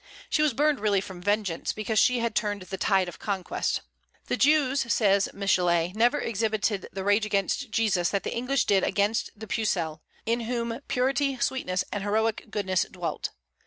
She 0.31 0.41
was 0.41 0.55
burned 0.55 0.79
really 0.79 0.99
from 0.99 1.21
vengeance, 1.21 1.73
because 1.73 1.99
she 1.99 2.17
had 2.21 2.33
turned 2.33 2.63
the 2.63 2.77
tide 2.79 3.07
of 3.07 3.19
conquest. 3.19 3.81
"The 4.29 4.35
Jews," 4.35 4.91
says 4.91 5.29
Michelet, 5.31 5.95
"never 5.95 6.19
exhibited 6.19 6.87
the 6.91 7.03
rage 7.03 7.23
against 7.23 7.69
Jesus 7.69 8.09
that 8.09 8.23
the 8.23 8.33
English 8.33 8.65
did 8.65 8.83
against 8.83 9.29
the 9.35 9.45
Pucelle," 9.45 10.01
in 10.25 10.39
whom 10.39 10.81
purity, 10.87 11.37
sweetness, 11.37 11.83
and 11.91 12.01
heroic 12.01 12.47
goodness 12.49 12.83
dwelt. 12.89 13.29